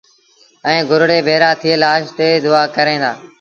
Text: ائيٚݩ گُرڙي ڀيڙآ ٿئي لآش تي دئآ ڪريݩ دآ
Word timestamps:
ائيٚݩ 0.67 0.87
گُرڙي 0.89 1.19
ڀيڙآ 1.27 1.49
ٿئي 1.61 1.73
لآش 1.81 2.03
تي 2.17 2.27
دئآ 2.43 2.61
ڪريݩ 2.75 3.01
دآ 3.03 3.11